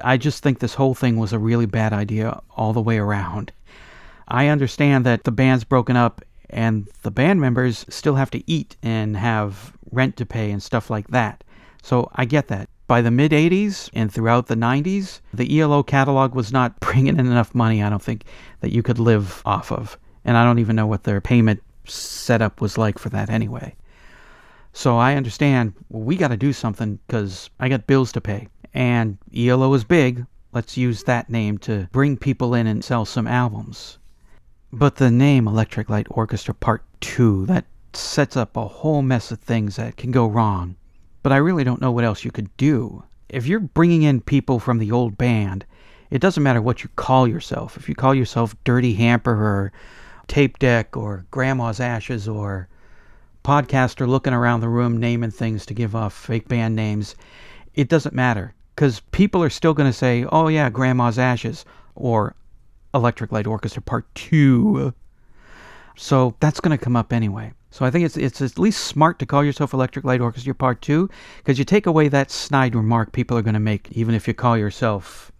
[0.03, 3.51] I just think this whole thing was a really bad idea all the way around.
[4.31, 8.77] I understand that the band's broken up and the band members still have to eat
[8.81, 11.43] and have rent to pay and stuff like that.
[11.83, 12.69] So I get that.
[12.87, 17.27] By the mid 80s and throughout the 90s, the ELO catalog was not bringing in
[17.27, 18.23] enough money, I don't think,
[18.61, 19.97] that you could live off of.
[20.23, 23.75] And I don't even know what their payment setup was like for that anyway.
[24.71, 28.47] So I understand, well, we got to do something because I got bills to pay.
[28.73, 30.25] And ELO is big.
[30.53, 33.97] Let's use that name to bring people in and sell some albums.
[34.73, 39.39] But the name Electric Light Orchestra Part 2, that sets up a whole mess of
[39.41, 40.77] things that can go wrong.
[41.23, 43.03] But I really don't know what else you could do.
[43.27, 45.65] If you're bringing in people from the old band,
[46.10, 47.75] it doesn't matter what you call yourself.
[47.75, 49.73] If you call yourself Dirty Hamper or
[50.27, 52.69] Tape Deck or Grandma's Ashes or
[53.43, 57.15] podcaster looking around the room naming things to give off fake band names,
[57.75, 62.36] it doesn't matter because people are still going to say, oh, yeah, Grandma's Ashes or
[62.93, 64.93] Electric Light Orchestra Part 2.
[65.95, 67.54] So that's going to come up anyway.
[67.69, 70.82] So I think it's it's at least smart to call yourself Electric Light Orchestra Part
[70.82, 74.27] 2 because you take away that snide remark people are going to make even if
[74.27, 75.32] you call yourself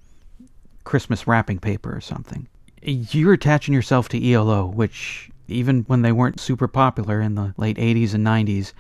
[0.86, 2.48] Christmas wrapping paper or something.
[2.82, 7.78] You're attaching yourself to ELO, which even when they weren't super popular in the late
[7.78, 8.74] 80s and 90s,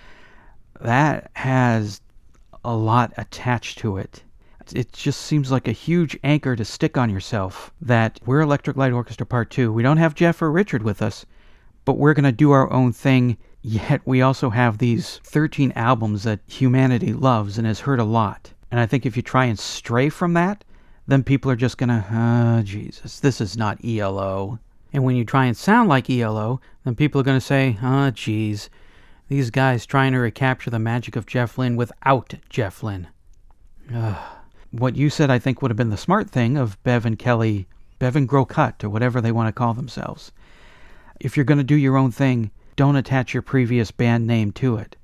[0.79, 2.01] that has
[2.63, 4.23] a lot attached to it.
[4.73, 8.93] It just seems like a huge anchor to stick on yourself that we're Electric Light
[8.93, 9.71] Orchestra Part 2.
[9.73, 11.25] We don't have Jeff or Richard with us,
[11.85, 13.37] but we're going to do our own thing.
[13.61, 18.53] Yet we also have these 13 albums that humanity loves and has heard a lot.
[18.71, 20.63] And I think if you try and stray from that,
[21.07, 24.59] then people are just going to, oh, uh, Jesus, this is not ELO.
[24.93, 28.11] And when you try and sound like ELO, then people are going to say, oh,
[28.11, 28.69] geez,
[29.27, 33.07] these guys trying to recapture the magic of Jeff Lynne without Jeff Lynne.
[33.93, 34.40] Ugh.
[34.71, 37.67] What you said, I think, would have been the smart thing of Bev and Kelly,
[37.99, 40.31] Bev and Groucutt, or whatever they want to call themselves.
[41.19, 44.77] If you're going to do your own thing, don't attach your previous band name to
[44.77, 44.95] it,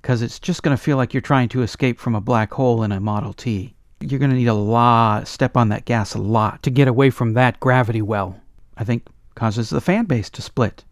[0.00, 2.82] because it's just going to feel like you're trying to escape from a black hole
[2.82, 3.74] in a Model T.
[4.00, 7.10] You're going to need a lot, step on that gas a lot to get away
[7.10, 8.40] from that gravity well.
[8.78, 10.82] I think causes the fan base to split,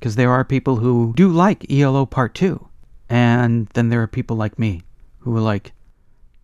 [0.00, 2.66] because there are people who do like ELO Part 2,
[3.10, 4.82] and then there are people like me
[5.18, 5.72] who are like,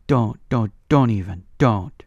[0.07, 2.03] don't, don't, don't even, don't.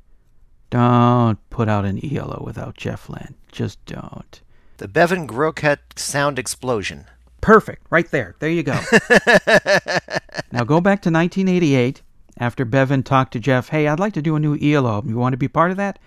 [0.69, 3.35] Don't put out an ELO without Jeff Lynne.
[3.51, 4.41] Just don't.
[4.77, 7.05] The Bevan Groucutt sound explosion.
[7.41, 7.85] Perfect.
[7.89, 8.35] Right there.
[8.39, 8.73] There you go.
[10.51, 12.01] now go back to 1988
[12.39, 15.09] after Bevan talked to Jeff, hey, I'd like to do a new ELO album.
[15.09, 15.99] You want to be part of that?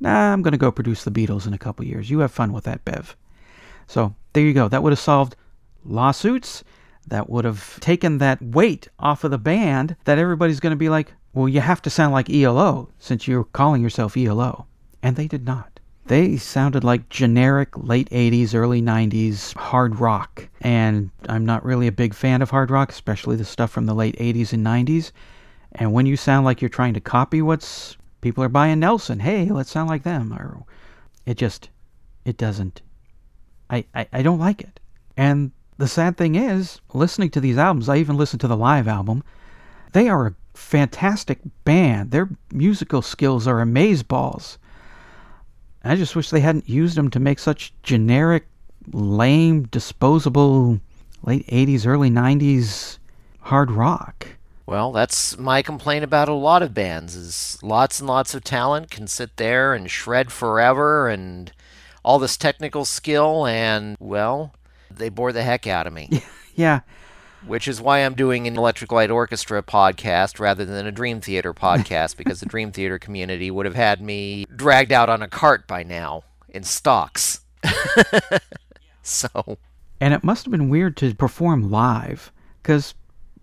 [0.00, 2.10] Nah, I'm going to go produce the Beatles in a couple years.
[2.10, 3.16] You have fun with that, Bev.
[3.86, 4.68] So there you go.
[4.68, 5.36] That would have solved
[5.84, 6.64] lawsuits.
[7.06, 10.88] That would have taken that weight off of the band that everybody's going to be
[10.88, 14.66] like, well, you have to sound like ELO since you're calling yourself ELO.
[15.02, 15.78] And they did not.
[16.06, 20.48] They sounded like generic late 80s, early 90s hard rock.
[20.62, 23.94] And I'm not really a big fan of hard rock, especially the stuff from the
[23.94, 25.12] late 80s and 90s.
[25.72, 29.50] And when you sound like you're trying to copy what's people are buying Nelson, hey,
[29.50, 30.32] let's sound like them.
[30.32, 30.64] Or
[31.26, 31.68] it just,
[32.24, 32.80] it doesn't,
[33.68, 34.80] I, I, I don't like it.
[35.18, 38.88] And the sad thing is, listening to these albums, I even listened to the live
[38.88, 39.22] album,
[39.92, 42.10] they are a fantastic band.
[42.10, 44.58] Their musical skills are amazeballs.
[45.84, 48.46] I just wish they hadn't used them to make such generic,
[48.92, 50.80] lame, disposable
[51.22, 52.98] late 80s, early 90s
[53.40, 54.28] hard rock.
[54.66, 58.90] Well, that's my complaint about a lot of bands is lots and lots of talent
[58.90, 61.52] can sit there and shred forever and
[62.04, 64.54] all this technical skill and well,
[64.90, 66.22] they bore the heck out of me.
[66.56, 66.80] Yeah,
[67.46, 71.54] Which is why I'm doing an Electric Light Orchestra podcast rather than a Dream Theater
[71.54, 75.66] podcast because the Dream Theater community would have had me dragged out on a cart
[75.66, 77.40] by now in stocks.
[79.02, 79.58] so,
[80.00, 82.32] and it must have been weird to perform live
[82.62, 82.94] because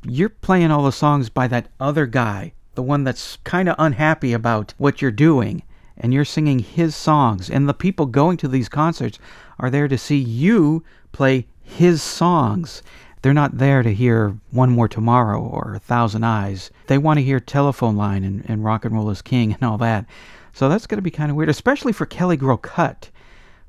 [0.04, 4.34] you're playing all the songs by that other guy, the one that's kind of unhappy
[4.34, 5.64] about what you're doing,
[5.98, 7.50] and you're singing his songs.
[7.50, 9.20] And the people going to these concerts
[9.60, 12.84] are there to see you play his songs.
[13.24, 16.70] They're not there to hear One More Tomorrow or A Thousand Eyes.
[16.86, 19.80] They want to hear Telephone Line and, and Rock and Roll is King and all
[19.80, 20.06] that.
[20.54, 23.10] So that's going to be kind of weird, especially for Kelly Groucutt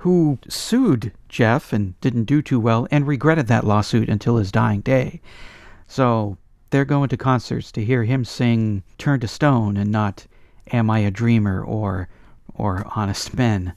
[0.05, 4.83] who sued Jeff and didn't do too well and regretted that lawsuit until his dying
[4.83, 5.19] day.
[5.89, 6.37] So
[6.69, 10.27] they're going to concerts to hear him sing Turn to Stone and not
[10.73, 12.11] Am I a Dreamer or
[12.55, 13.73] or Honest Men.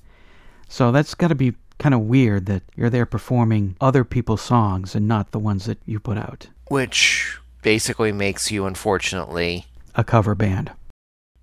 [0.67, 4.95] So that's got to be kind of weird that you're there performing other people's songs
[4.95, 6.47] and not the ones that you put out.
[6.69, 10.71] which basically makes you unfortunately A cover band.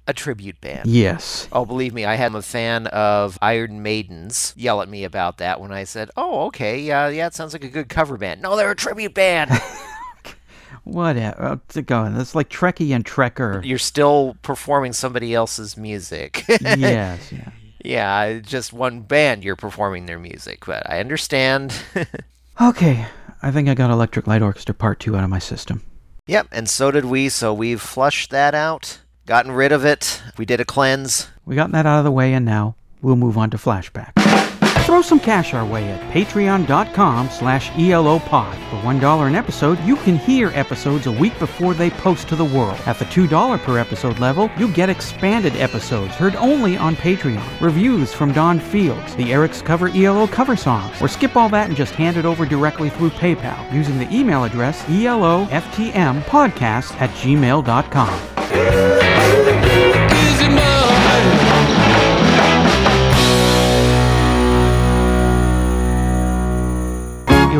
[0.06, 0.86] a tribute band.
[0.88, 1.48] Yes.
[1.52, 5.60] Oh, believe me, I had a fan of Iron Maidens yell at me about that
[5.60, 8.54] when I said, "Oh, okay, yeah, yeah, it sounds like a good cover band." No,
[8.56, 9.50] they're a tribute band.
[10.84, 11.42] Whatever.
[11.42, 12.14] Uh, go on.
[12.16, 13.64] That's like Trekkie and Trekker.
[13.64, 16.44] You're still performing somebody else's music.
[16.60, 17.50] yes, yeah.
[17.84, 21.74] Yeah, just one band you're performing their music, but I understand.
[22.60, 23.04] Okay,
[23.42, 25.82] I think I got Electric Light Orchestra Part 2 out of my system.
[26.28, 30.22] yep, and so did we, so we've flushed that out, gotten rid of it.
[30.38, 31.26] We did a cleanse.
[31.44, 34.12] We got that out of the way, and now we'll move on to flashback.
[34.84, 38.54] Throw some cash our way at patreon.com slash elopod.
[38.68, 42.44] For $1 an episode, you can hear episodes a week before they post to the
[42.44, 42.78] world.
[42.84, 48.12] At the $2 per episode level, you get expanded episodes heard only on Patreon, reviews
[48.12, 51.94] from Don Fields, the Eric's Cover ELO cover songs, or skip all that and just
[51.94, 58.20] hand it over directly through PayPal using the email address eloftmpodcast at gmail.com.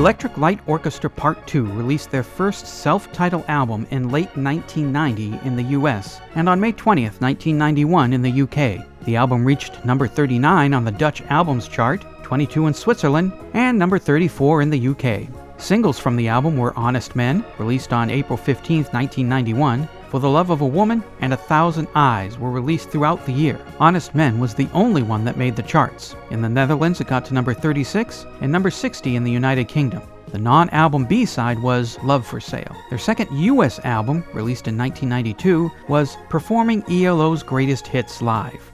[0.04, 5.56] Electric Light Orchestra Part 2 released their first self titled album in late 1990 in
[5.56, 8.86] the US and on May 20th, 1991 in the UK.
[9.06, 13.98] The album reached number 39 on the Dutch Albums Chart, 22 in Switzerland, and number
[13.98, 15.26] 34 in the UK.
[15.56, 20.50] Singles from the album were Honest Men, released on April 15, 1991, For the Love
[20.50, 23.59] of a Woman, and A Thousand Eyes were released throughout the year.
[23.81, 26.14] Honest Men was the only one that made the charts.
[26.31, 30.03] In the Netherlands, it got to number 36 and number 60 in the United Kingdom.
[30.29, 32.77] The non album B side was Love for Sale.
[32.90, 38.72] Their second US album, released in 1992, was Performing ELO's Greatest Hits Live.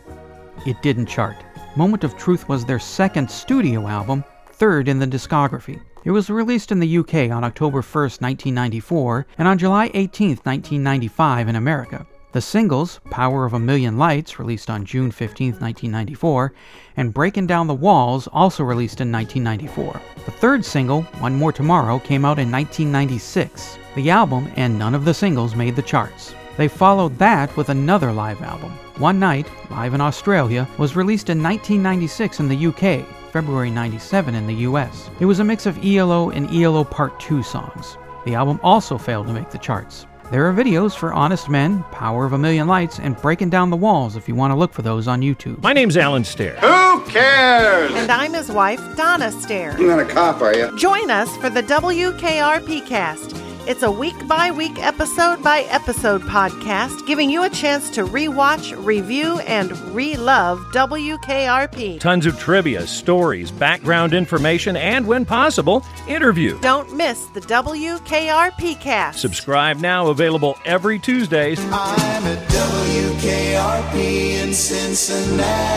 [0.67, 1.37] It didn't chart.
[1.75, 5.81] Moment of Truth was their second studio album, third in the discography.
[6.03, 11.49] It was released in the UK on October 1, 1994, and on July 18, 1995
[11.49, 12.07] in America.
[12.33, 16.55] The singles, Power of a Million Lights, released on June 15, 1994,
[16.97, 20.01] and Breaking Down the Walls, also released in 1994.
[20.25, 23.77] The third single, One More Tomorrow, came out in 1996.
[23.95, 26.35] The album and none of the singles made the charts.
[26.57, 28.71] They followed that with another live album.
[28.97, 34.47] One Night, live in Australia, was released in 1996 in the UK, February 97 in
[34.47, 35.09] the US.
[35.21, 37.97] It was a mix of ELO and ELO Part 2 songs.
[38.25, 40.07] The album also failed to make the charts.
[40.31, 43.77] There are videos for Honest Men, Power of a Million Lights, and Breaking Down the
[43.77, 45.61] Walls if you want to look for those on YouTube.
[45.61, 46.55] My name's Alan Stair.
[46.61, 47.91] Who cares?
[47.95, 49.77] And I'm his wife, Donna Stair.
[49.77, 50.77] You're not a cop, are you?
[50.79, 53.35] Join us for the WKRP cast.
[53.71, 58.75] It's a week by week, episode by episode podcast, giving you a chance to rewatch,
[58.85, 62.01] review, and re-love WKRP.
[62.01, 66.59] Tons of trivia, stories, background information, and when possible, interview.
[66.59, 69.21] Don't miss the WKRP cast.
[69.21, 71.61] Subscribe now, available every Tuesdays.
[71.61, 75.71] I'm at WKRP in Cincinnati.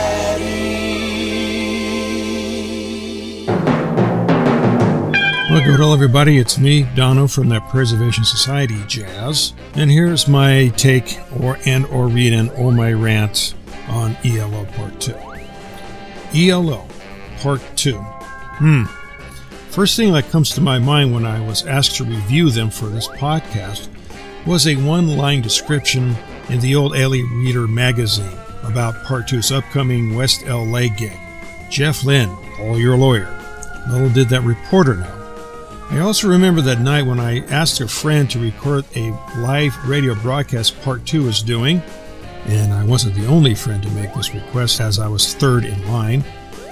[5.54, 6.40] Good all everybody.
[6.40, 12.08] It's me, Dono from the Preservation Society Jazz, and here's my take or and or
[12.08, 13.54] read and or my rant
[13.88, 15.16] on ELO Part Two.
[16.36, 16.86] ELO
[17.38, 17.98] Part Two.
[17.98, 18.84] Hmm.
[19.70, 22.88] First thing that comes to my mind when I was asked to review them for
[22.88, 23.90] this podcast
[24.46, 26.16] was a one line description
[26.50, 31.18] in the old LA Reader magazine about Part 2's upcoming West LA gig.
[31.70, 33.30] Jeff Lynne, all your lawyer.
[33.90, 35.23] Little did that reporter know.
[35.92, 40.16] I also remember that night when I asked a friend to record a live radio
[40.16, 41.82] broadcast Part 2 was doing,
[42.46, 45.88] and I wasn't the only friend to make this request as I was third in
[45.88, 46.24] line.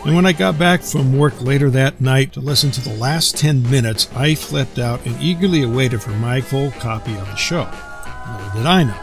[0.06, 3.38] And when I got back from work later that night to listen to the last
[3.38, 7.70] 10 minutes, I flipped out and eagerly awaited for my full copy of the show.
[8.32, 9.00] Little did I know.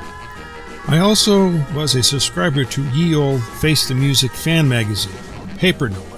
[0.88, 5.12] I also was a subscriber to ye old Face the Music fan magazine,
[5.58, 6.17] paper no less,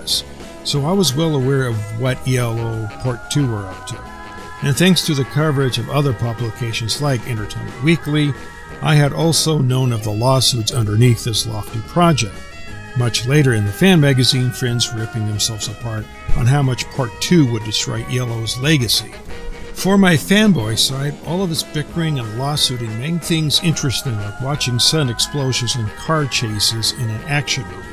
[0.64, 4.00] so I was well aware of what ELO Part 2 were up to.
[4.62, 8.32] And thanks to the coverage of other publications like Entertainment Weekly,
[8.82, 12.34] I had also known of the lawsuits underneath this lofty project.
[12.96, 16.04] Much later in the fan magazine, friends ripping themselves apart
[16.36, 19.12] on how much Part 2 would destroy ELO's legacy.
[19.74, 24.78] For my fanboy side, all of this bickering and lawsuiting made things interesting like watching
[24.78, 27.89] sun explosions and car chases in an action movie.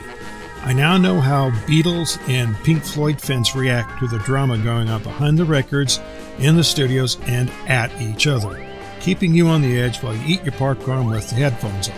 [0.67, 5.01] I now know how Beatles and Pink Floyd fans react to the drama going on
[5.01, 6.01] behind the records,
[6.39, 8.67] in the studios, and at each other,
[8.99, 11.95] keeping you on the edge while you eat your popcorn with the headphones on.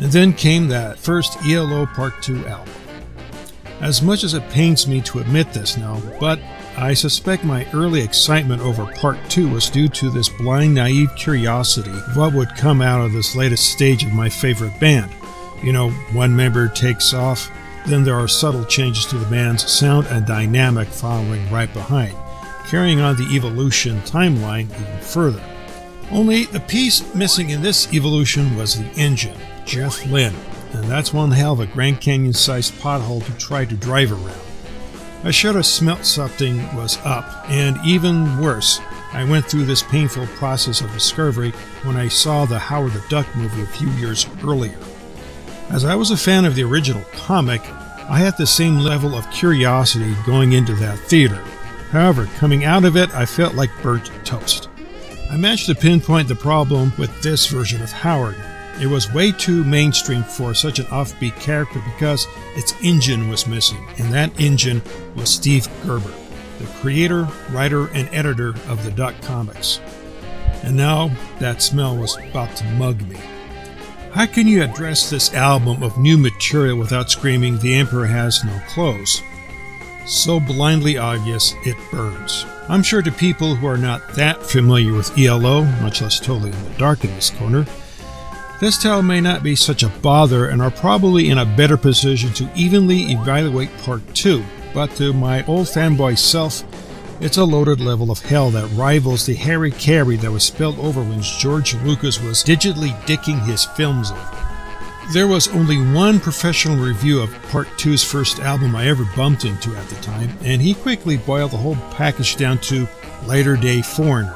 [0.00, 2.74] And then came that first ELO Part 2 album.
[3.80, 6.40] As much as it pains me to admit this now, but
[6.76, 11.92] I suspect my early excitement over Part 2 was due to this blind, naive curiosity
[11.92, 15.12] of what would come out of this latest stage of my favorite band.
[15.62, 17.48] You know, one member takes off,
[17.86, 22.16] then there are subtle changes to the band's sound and dynamic following right behind,
[22.66, 25.42] carrying on the evolution timeline even further.
[26.10, 30.34] Only the piece missing in this evolution was the engine, Jeff Lynne,
[30.72, 34.40] and that's one hell of a Grand Canyon sized pothole to try to drive around.
[35.24, 38.80] I should have smelt something was up, and even worse,
[39.12, 41.50] I went through this painful process of discovery
[41.84, 44.76] when I saw the Howard the Duck movie a few years earlier.
[45.72, 47.62] As I was a fan of the original comic,
[48.06, 51.42] I had the same level of curiosity going into that theater.
[51.90, 54.68] However, coming out of it, I felt like burnt toast.
[55.30, 58.36] I managed to pinpoint the problem with this version of Howard.
[58.82, 63.82] It was way too mainstream for such an offbeat character because its engine was missing,
[63.96, 64.82] and that engine
[65.16, 66.12] was Steve Gerber,
[66.58, 69.80] the creator, writer, and editor of the Duck comics.
[70.64, 73.16] And now that smell was about to mug me.
[74.14, 78.60] How can you address this album of new material without screaming, The Emperor has no
[78.68, 79.22] clothes?
[80.04, 82.44] So blindly obvious, it burns.
[82.68, 86.64] I'm sure to people who are not that familiar with ELO, much less totally in
[86.64, 87.64] the dark in this corner,
[88.60, 92.34] this title may not be such a bother and are probably in a better position
[92.34, 94.44] to evenly evaluate Part 2,
[94.74, 96.62] but to my old fanboy self,
[97.22, 101.02] it's a loaded level of hell that rivals the Harry Carey that was spelled over
[101.02, 104.38] when George Lucas was digitally dicking his films over.
[105.12, 109.74] There was only one professional review of Part 2's first album I ever bumped into
[109.76, 112.88] at the time, and he quickly boiled the whole package down to
[113.24, 114.34] later day foreigner.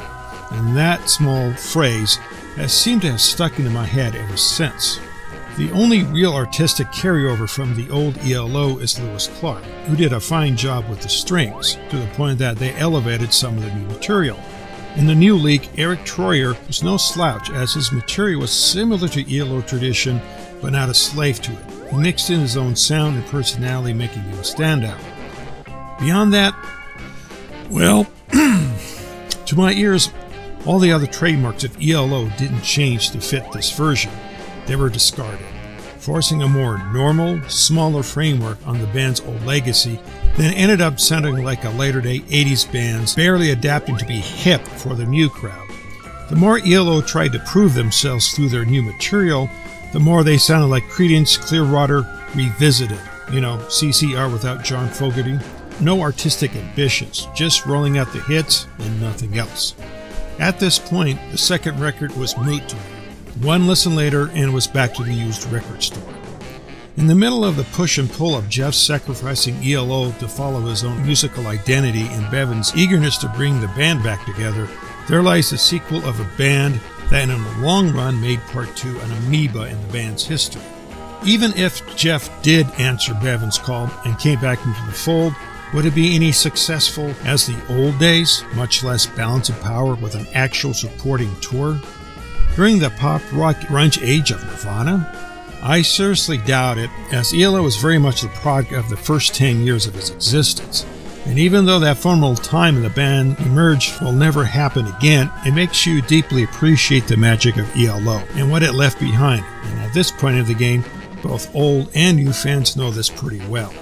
[0.52, 2.16] And that small phrase
[2.54, 5.00] has seemed to have stuck into my head ever since.
[5.56, 10.20] The only real artistic carryover from the old ELO is Louis Clark, who did a
[10.20, 13.86] fine job with the strings, to the point that they elevated some of the new
[13.86, 14.38] material.
[14.96, 19.34] In the new leak, Eric Troyer was no slouch, as his material was similar to
[19.34, 20.20] ELO tradition,
[20.60, 21.90] but not a slave to it.
[21.90, 25.00] He mixed in his own sound and personality, making him a standout.
[25.98, 26.54] Beyond that,
[27.70, 30.10] well, to my ears,
[30.66, 34.12] all the other trademarks of ELO didn't change to fit this version.
[34.66, 35.46] They were discarded,
[35.98, 40.00] forcing a more normal, smaller framework on the band's old legacy,
[40.36, 44.60] then ended up sounding like a later day 80s band's barely adapting to be hip
[44.66, 45.68] for the new crowd.
[46.28, 49.48] The more ELO tried to prove themselves through their new material,
[49.92, 52.04] the more they sounded like Creedence Clearwater
[52.34, 52.98] Revisited.
[53.32, 55.38] You know, CCR without John Fogerty.
[55.80, 59.74] No artistic ambitions, just rolling out the hits and nothing else.
[60.38, 62.95] At this point, the second record was moot to me.
[63.42, 66.02] One listen later, and it was back to the used record store.
[66.96, 70.84] In the middle of the push and pull of Jeff sacrificing ELO to follow his
[70.84, 74.66] own musical identity and Bevan's eagerness to bring the band back together,
[75.06, 76.80] there lies the sequel of a band
[77.10, 80.62] that in the long run made Part 2 an amoeba in the band's history.
[81.22, 85.34] Even if Jeff did answer Bevan's call and came back into the fold,
[85.74, 90.14] would it be any successful as the old days, much less balance of power with
[90.14, 91.78] an actual supporting tour?
[92.56, 95.12] During the pop rock grunge age of Nirvana?
[95.62, 99.60] I seriously doubt it, as ELO was very much the product of the first 10
[99.60, 100.86] years of its existence.
[101.26, 105.52] And even though that formal time in the band emerged will never happen again, it
[105.52, 109.44] makes you deeply appreciate the magic of ELO and what it left behind.
[109.64, 110.82] And at this point of the game,
[111.22, 113.74] both old and new fans know this pretty well,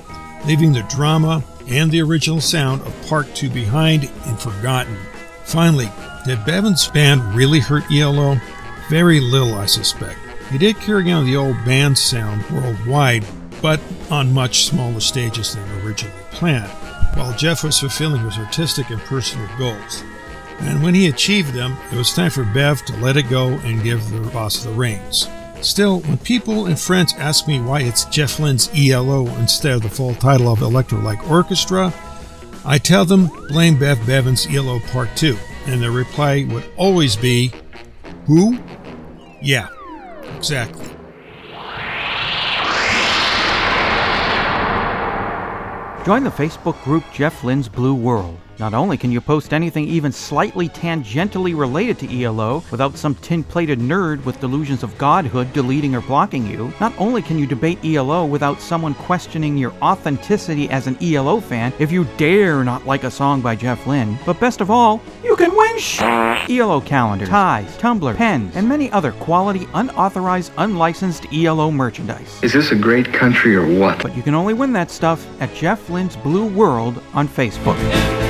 [0.46, 4.96] leaving the drama and the original sound of Part 2 behind and forgotten.
[5.44, 5.88] Finally,
[6.26, 8.40] did Bevan's band really hurt ELO?
[8.88, 10.18] Very little, I suspect.
[10.50, 13.24] He did carry on the old band sound worldwide,
[13.62, 13.80] but
[14.10, 16.70] on much smaller stages than originally planned,
[17.16, 20.04] while Jeff was fulfilling his artistic and personal goals.
[20.60, 23.82] And when he achieved them, it was time for Bev to let it go and
[23.82, 25.28] give the boss the reins.
[25.62, 29.88] Still, when people and friends ask me why it's Jeff Lynne's ELO instead of the
[29.88, 31.92] full title of Electric Light Orchestra,
[32.66, 37.50] I tell them blame Bev Bevan's ELO Part 2, and their reply would always be,
[38.26, 38.58] Who?
[39.44, 39.68] Yeah,
[40.38, 40.86] exactly.
[46.06, 48.38] Join the Facebook group Jeff Lynne's Blue World.
[48.58, 53.42] Not only can you post anything even slightly tangentially related to ELO without some tin
[53.42, 57.84] plated nerd with delusions of godhood deleting or blocking you, not only can you debate
[57.84, 63.02] ELO without someone questioning your authenticity as an ELO fan if you dare not like
[63.02, 66.00] a song by Jeff Lynne, but best of all, you can win sh-
[66.48, 72.40] ELO calendars, ties, tumbler, pens, and many other quality, unauthorized, unlicensed ELO merchandise.
[72.42, 74.00] Is this a great country or what?
[74.00, 78.23] But you can only win that stuff at Jeff Lynne's Blue World on Facebook.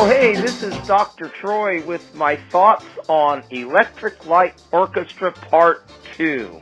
[0.00, 1.28] Well, hey, this is Dr.
[1.28, 5.84] Troy with my thoughts on Electric Light Orchestra Part
[6.14, 6.58] 2.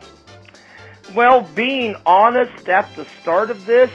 [1.14, 3.92] Well, being honest at the start of this,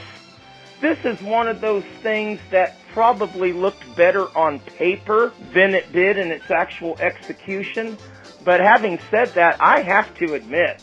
[0.80, 6.16] this is one of those things that probably looked better on paper than it did
[6.16, 7.98] in its actual execution.
[8.44, 10.82] But having said that, I have to admit,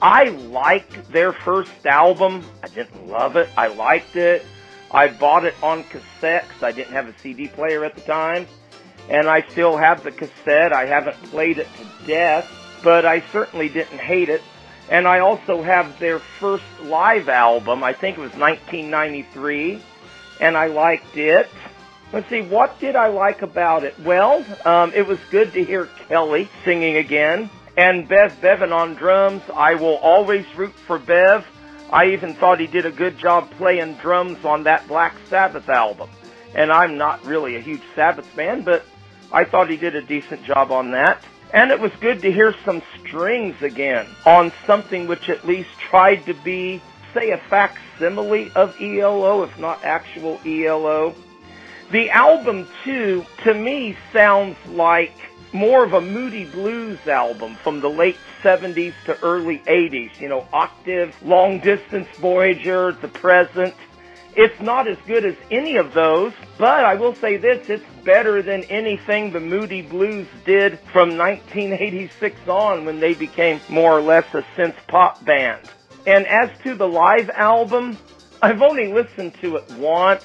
[0.00, 2.42] I liked their first album.
[2.62, 3.50] I didn't love it.
[3.54, 4.46] I liked it.
[4.90, 8.46] I bought it on cassette 'cause I didn't have a CD player at the time.
[9.08, 10.72] And I still have the cassette.
[10.72, 12.50] I haven't played it to death,
[12.82, 14.42] but I certainly didn't hate it.
[14.88, 17.82] And I also have their first live album.
[17.82, 19.80] I think it was 1993.
[20.40, 21.48] And I liked it.
[22.12, 23.98] Let's see, what did I like about it?
[24.04, 27.50] Well, um, it was good to hear Kelly singing again.
[27.76, 29.42] And Bev Bevan on drums.
[29.54, 31.44] I will always root for Bev.
[31.90, 36.10] I even thought he did a good job playing drums on that Black Sabbath album.
[36.54, 38.84] And I'm not really a huge Sabbath fan, but
[39.32, 41.22] I thought he did a decent job on that.
[41.52, 46.26] And it was good to hear some strings again on something which at least tried
[46.26, 46.82] to be,
[47.14, 51.14] say, a facsimile of ELO, if not actual ELO.
[51.92, 55.14] The album, too, to me sounds like
[55.56, 60.20] more of a Moody Blues album from the late 70s to early 80s.
[60.20, 63.74] You know, Octave, Long Distance Voyager, The Present.
[64.36, 68.42] It's not as good as any of those, but I will say this, it's better
[68.42, 74.26] than anything the Moody Blues did from 1986 on when they became more or less
[74.34, 75.62] a synth pop band.
[76.06, 77.96] And as to the live album,
[78.42, 80.24] I've only listened to it once.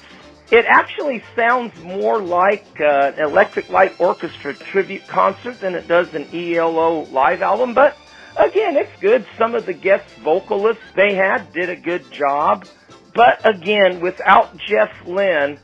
[0.52, 6.12] It actually sounds more like uh, an Electric Light Orchestra tribute concert than it does
[6.12, 7.96] an ELO live album, but
[8.36, 9.24] again, it's good.
[9.38, 12.66] Some of the guest vocalists they had did a good job.
[13.14, 15.58] But again, without Jeff Lynne,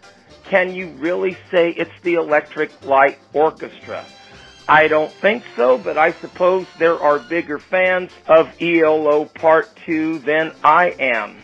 [0.44, 4.06] can you really say it's the Electric Light Orchestra?
[4.66, 10.20] I don't think so, but I suppose there are bigger fans of ELO Part 2
[10.20, 11.42] than I am.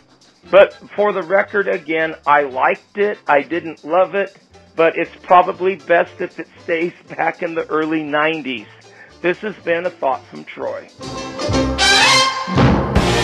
[0.50, 3.18] But for the record, again, I liked it.
[3.26, 4.36] I didn't love it,
[4.76, 8.66] but it's probably best if it stays back in the early 90s.
[9.22, 10.88] This has been a thought from Troy.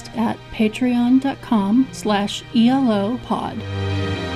[0.00, 4.29] podcast at patreon.com slash elopod.